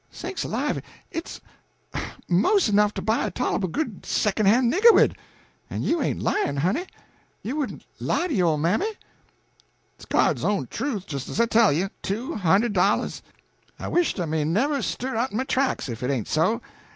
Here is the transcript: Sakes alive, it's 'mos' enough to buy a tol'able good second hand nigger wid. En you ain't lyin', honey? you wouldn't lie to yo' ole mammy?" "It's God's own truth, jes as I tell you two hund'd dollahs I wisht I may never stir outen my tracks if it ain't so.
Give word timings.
Sakes 0.09 0.43
alive, 0.43 0.81
it's 1.11 1.39
'mos' 2.27 2.67
enough 2.67 2.91
to 2.95 3.03
buy 3.03 3.27
a 3.27 3.29
tol'able 3.29 3.67
good 3.67 4.03
second 4.03 4.47
hand 4.47 4.73
nigger 4.73 4.91
wid. 4.95 5.15
En 5.69 5.83
you 5.83 6.01
ain't 6.01 6.23
lyin', 6.23 6.57
honey? 6.57 6.87
you 7.43 7.55
wouldn't 7.55 7.85
lie 7.99 8.25
to 8.27 8.33
yo' 8.33 8.47
ole 8.47 8.57
mammy?" 8.57 8.87
"It's 9.97 10.05
God's 10.05 10.43
own 10.43 10.65
truth, 10.71 11.05
jes 11.13 11.29
as 11.29 11.39
I 11.39 11.45
tell 11.45 11.71
you 11.71 11.91
two 12.01 12.33
hund'd 12.33 12.73
dollahs 12.73 13.21
I 13.77 13.89
wisht 13.89 14.19
I 14.19 14.25
may 14.25 14.43
never 14.43 14.81
stir 14.81 15.15
outen 15.15 15.37
my 15.37 15.43
tracks 15.43 15.87
if 15.87 16.01
it 16.01 16.09
ain't 16.09 16.27
so. 16.27 16.61